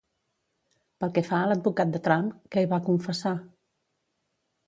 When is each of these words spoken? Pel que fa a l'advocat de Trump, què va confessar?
Pel 1.03 1.11
que 1.17 1.23
fa 1.27 1.41
a 1.41 1.49
l'advocat 1.51 1.91
de 1.97 2.01
Trump, 2.09 2.33
què 2.55 2.65
va 2.73 2.81
confessar? 2.87 3.37